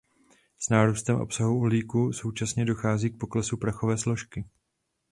S 0.59 0.69
nárůstem 0.69 1.21
obsahu 1.21 1.57
uhlíku 1.57 2.13
současně 2.13 2.65
dochází 2.65 3.09
k 3.09 3.17
poklesu 3.17 3.57
prachové 3.57 3.97
složky. 3.97 4.45